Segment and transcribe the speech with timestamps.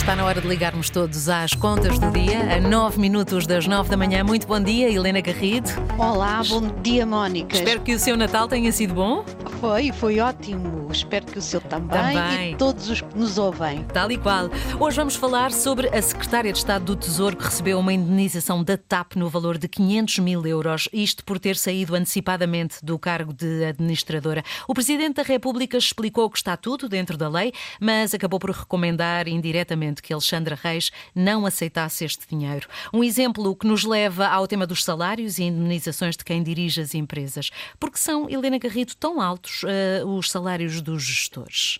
[0.00, 3.90] Está na hora de ligarmos todos às contas do dia, a 9 minutos das 9
[3.90, 4.24] da manhã.
[4.24, 5.68] Muito bom dia, Helena Garrido.
[5.98, 7.54] Olá, bom dia, Mónica.
[7.54, 9.22] Espero que o seu Natal tenha sido bom.
[9.60, 10.88] Foi, foi ótimo.
[10.90, 12.52] Espero que o seu também, Também.
[12.52, 13.84] e todos os que nos ouvem.
[13.92, 14.48] Tal e qual.
[14.80, 18.78] Hoje vamos falar sobre a Secretária de Estado do Tesouro que recebeu uma indenização da
[18.78, 23.66] TAP no valor de 500 mil euros, isto por ter saído antecipadamente do cargo de
[23.66, 24.42] administradora.
[24.66, 29.28] O Presidente da República explicou que está tudo dentro da lei, mas acabou por recomendar
[29.28, 32.68] indiretamente que Alexandra Reis não aceitasse este dinheiro.
[32.92, 36.94] Um exemplo que nos leva ao tema dos salários e indemnizações de quem dirige as
[36.94, 37.50] empresas.
[37.78, 41.78] Porque são, Helena Garrido, tão altos uh, os salários dos gestores?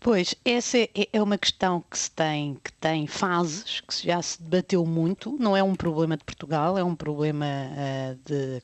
[0.00, 4.42] Pois, essa é, é uma questão que se tem, que tem fases, que já se
[4.42, 5.34] debateu muito.
[5.40, 8.62] Não é um problema de Portugal, é um problema uh, de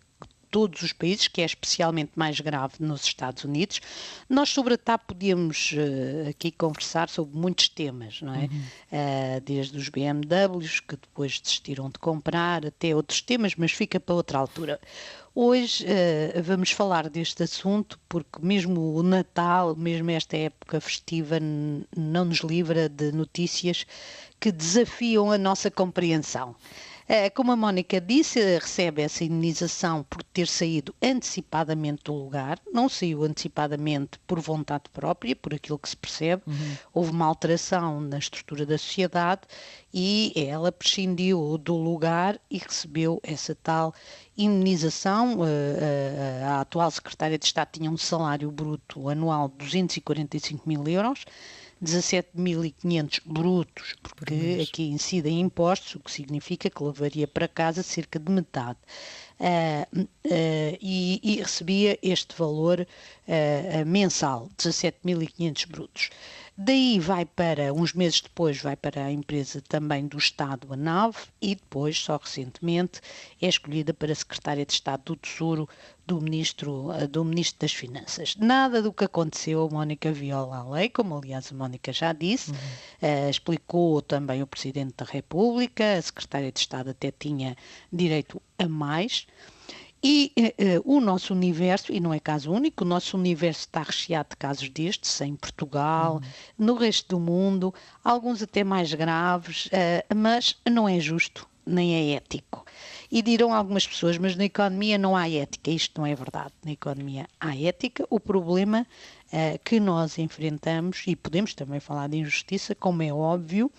[0.51, 3.81] todos os países, que é especialmente mais grave nos Estados Unidos.
[4.29, 8.41] Nós sobre a TAP podíamos uh, aqui conversar sobre muitos temas, não é?
[8.41, 8.47] Uhum.
[8.47, 14.15] Uh, desde os BMWs, que depois desistiram de comprar, até outros temas, mas fica para
[14.15, 14.81] outra altura.
[15.35, 21.39] Hoje uh, vamos falar deste assunto porque mesmo o Natal, mesmo esta época festiva,
[21.97, 23.87] não nos livra de notícias
[24.41, 26.57] que desafiam a nossa compreensão.
[27.13, 32.89] Eh, como a Mónica disse, recebe essa indenização por ter saído antecipadamente do lugar, não
[32.89, 36.77] saiu antecipadamente por vontade própria, por aquilo que se percebe, uhum.
[36.95, 39.41] houve uma alteração na estrutura da sociedade
[39.93, 43.93] e ela prescindiu do lugar e recebeu essa tal
[44.39, 45.45] indenização.
[45.45, 50.87] Eh, eh, a atual secretária de Estado tinha um salário bruto anual de 245 mil
[50.87, 51.25] euros
[51.83, 58.19] 17.500 brutos, porque Por aqui incidem impostos, o que significa que levaria para casa cerca
[58.19, 58.79] de metade.
[59.41, 60.09] Uh, uh,
[60.83, 62.87] e, e, recebia este valor
[63.27, 66.11] uh, mensal, 17.500 brutos.
[66.63, 71.17] Daí vai para, uns meses depois, vai para a empresa também do Estado, a NAV,
[71.41, 73.01] e depois, só recentemente,
[73.41, 75.67] é escolhida para secretária de Estado do Tesouro
[76.07, 78.37] do Ministro, do Ministro das Finanças.
[78.37, 82.51] Nada do que aconteceu, a Mónica viola a lei, como aliás a Mónica já disse,
[82.51, 82.57] uhum.
[82.57, 87.57] uh, explicou também o Presidente da República, a secretária de Estado até tinha
[87.91, 89.27] direito a mais.
[90.03, 94.31] E uh, o nosso universo, e não é caso único, o nosso universo está recheado
[94.31, 96.67] de casos destes, em Portugal, uhum.
[96.67, 102.17] no resto do mundo, alguns até mais graves, uh, mas não é justo nem é
[102.17, 102.65] ético.
[103.11, 105.71] E dirão algumas pessoas, mas na economia não há ética.
[105.71, 106.53] Isto não é verdade.
[106.65, 108.07] Na economia há ética.
[108.09, 108.87] O problema
[109.33, 113.71] uh, que nós enfrentamos, e podemos também falar de injustiça, como é óbvio,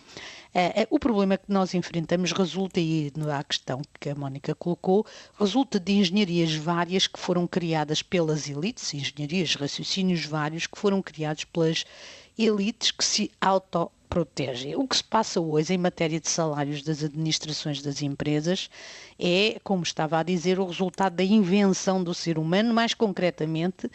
[0.54, 5.06] Uh, o problema que nós enfrentamos resulta, e a questão que a Mónica colocou,
[5.40, 11.46] resulta de engenharias várias que foram criadas pelas elites, engenharias, raciocínios vários que foram criados
[11.46, 11.86] pelas
[12.38, 14.76] elites que se auto protegem.
[14.76, 18.70] O que se passa hoje em matéria de salários das administrações das empresas
[19.18, 23.90] é, como estava a dizer, o resultado da invenção do ser humano, mais concretamente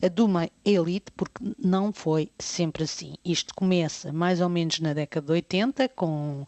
[0.00, 3.14] de uma elite, porque não foi sempre assim.
[3.22, 6.46] Isto começa mais ou menos na década de 80, com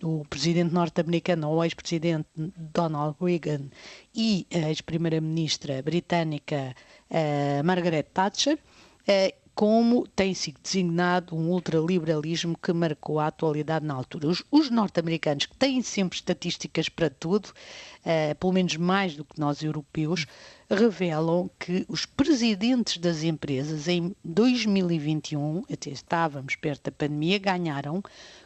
[0.00, 3.68] o presidente norte-americano, ou ex-presidente Donald Reagan,
[4.14, 6.72] e a ex-primeira-ministra britânica
[7.10, 13.92] uh, Margaret Thatcher, uh, como tem sido designado um ultraliberalismo que marcou a atualidade na
[13.92, 14.28] altura.
[14.28, 19.38] Os, os norte-americanos, que têm sempre estatísticas para tudo, uh, pelo menos mais do que
[19.38, 20.24] nós europeus,
[20.70, 28.02] revelam que os presidentes das empresas em 2021, até estávamos perto da pandemia, ganharam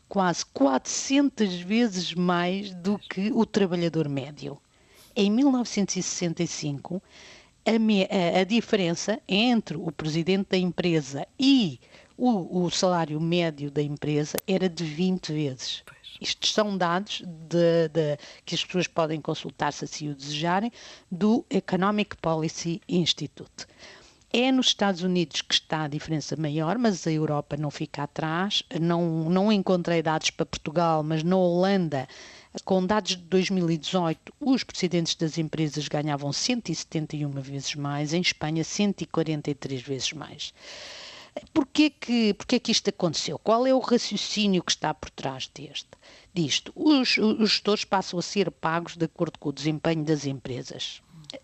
[0.08, 4.58] quase 400 vezes mais do que o trabalhador médio.
[5.14, 7.00] Em 1965,
[7.66, 11.80] a, a, diferença entre o presidente da empresa e
[12.16, 15.82] o, o, salário médio da empresa era de 20 vezes.
[15.84, 15.98] Pois.
[16.20, 20.70] Estes são dados de, de, que as pessoas podem consultar se assim o desejarem,
[21.10, 23.66] do Economic Policy Institute.
[24.36, 28.64] É nos Estados Unidos que está a diferença maior, mas a Europa não fica atrás.
[28.80, 32.08] Não, não encontrei dados para Portugal, mas na Holanda
[32.64, 39.80] com dados de 2018, os presidentes das empresas ganhavam 171 vezes mais, em Espanha 143
[39.82, 40.52] vezes mais.
[41.52, 43.38] Porquê que, porquê que isto aconteceu?
[43.38, 45.90] Qual é o raciocínio que está por trás deste,
[46.34, 46.72] disto?
[46.74, 51.00] Os, os gestores passam a ser pagos de acordo com o desempenho das empresas.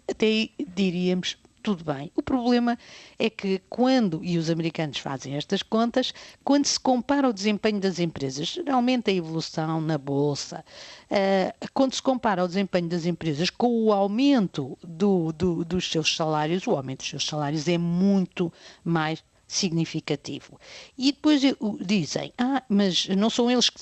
[0.08, 2.10] Até diríamos tudo bem.
[2.16, 2.78] O problema
[3.18, 6.12] é que quando, e os americanos fazem estas contas,
[6.44, 10.64] quando se compara o desempenho das empresas, geralmente a evolução na bolsa,
[11.10, 16.14] uh, quando se compara o desempenho das empresas com o aumento do, do, dos seus
[16.16, 18.52] salários, o aumento dos seus salários é muito
[18.84, 20.58] mais significativo.
[20.96, 21.42] E depois
[21.80, 23.80] dizem, ah, mas não são eles que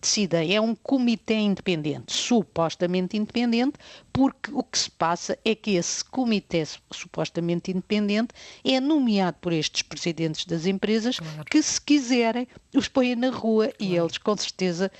[0.00, 3.74] decidem, é um comitê independente, supostamente independente,
[4.12, 8.28] porque o que se passa é que esse comitê supostamente independente
[8.64, 11.44] é nomeado por estes presidentes das empresas claro.
[11.46, 13.76] que, se quiserem, os põem na rua claro.
[13.80, 14.90] e eles, com certeza,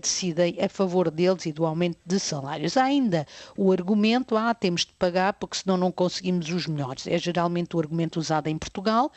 [0.00, 2.76] decidem a favor deles e do aumento de salários.
[2.76, 3.26] Há ainda
[3.56, 7.06] o argumento, ah, temos de pagar porque senão não conseguimos os melhores.
[7.06, 9.12] É geralmente o argumento usado em Portugal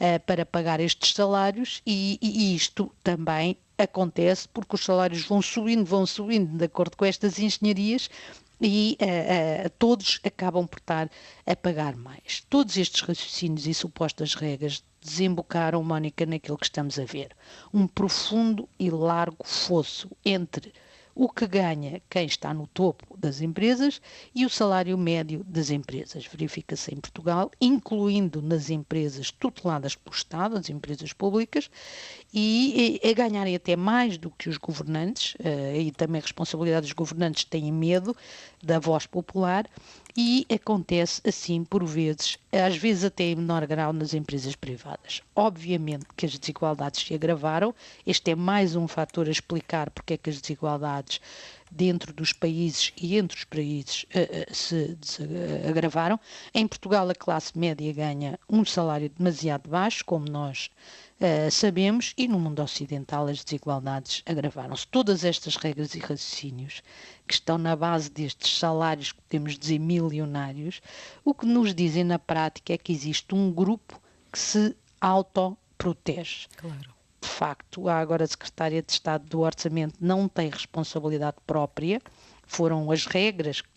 [0.00, 5.84] uh, para pagar estes salários e, e isto também acontece porque os salários vão subindo,
[5.84, 8.08] vão subindo de acordo com estas engenharias
[8.60, 11.10] e uh, uh, todos acabam por estar
[11.44, 12.44] a pagar mais.
[12.48, 17.34] Todos estes raciocínios e supostas regras desembocaram, Mónica, naquilo que estamos a ver.
[17.74, 20.72] Um profundo e largo fosso entre
[21.14, 24.00] o que ganha quem está no topo das empresas
[24.34, 26.26] e o salário médio das empresas.
[26.26, 31.70] Verifica-se em Portugal, incluindo nas empresas tuteladas pelo Estado, as empresas públicas,
[32.32, 36.92] e a ganharem até mais do que os governantes, uh, e também a responsabilidade dos
[36.92, 38.16] governantes têm medo
[38.62, 39.66] da voz popular,
[40.16, 45.22] e acontece assim por vezes, às vezes até em menor grau nas empresas privadas.
[45.34, 47.74] Obviamente que as desigualdades se agravaram,
[48.06, 51.20] este é mais um fator a explicar porque é que as desigualdades
[51.74, 54.96] dentro dos países e entre os países uh, uh, se,
[55.68, 56.20] agravaram.
[56.54, 60.70] Em Portugal, a classe média ganha um salário demasiado baixo, como nós
[61.52, 64.88] sabemos, e no mundo ocidental as desigualdades agravaram-se.
[64.88, 66.82] Todas estas regras e raciocínios
[67.28, 70.82] que estão na base destes salários podemos dizer milionários,
[71.24, 74.02] o que nos dizem na prática é que existe um grupo
[74.32, 76.48] que se autoprotege.
[76.56, 76.92] Claro
[77.32, 82.00] facto, a agora secretária de Estado do Orçamento não tem responsabilidade própria,
[82.46, 83.70] foram as regras que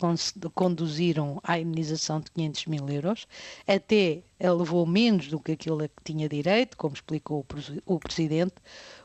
[0.54, 3.26] conduziram à indenização de 500 mil euros,
[3.66, 7.44] até levou menos do que aquilo a que tinha direito, como explicou
[7.86, 8.54] o Presidente.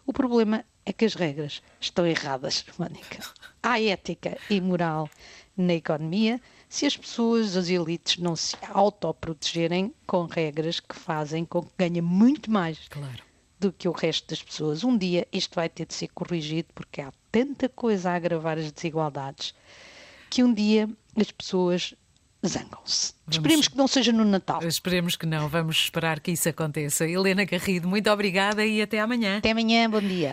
[0.06, 3.20] O problema é que as regras estão erradas, Mónica.
[3.64, 5.10] Há ética e moral
[5.56, 11.62] na economia se as pessoas, as elites, não se autoprotegerem com regras que fazem com
[11.62, 12.88] que ganhem muito mais.
[12.90, 13.31] Claro
[13.62, 14.84] do que o resto das pessoas.
[14.84, 18.72] Um dia isto vai ter de ser corrigido porque há tanta coisa a agravar as
[18.72, 19.54] desigualdades
[20.30, 21.94] que um dia as pessoas
[22.46, 23.14] zangam-se.
[23.30, 24.64] Esperemos que não seja no Natal.
[24.64, 25.48] Esperemos que não.
[25.48, 27.08] Vamos esperar que isso aconteça.
[27.08, 29.38] Helena Garrido, muito obrigada e até amanhã.
[29.38, 30.30] Até amanhã, bom dia.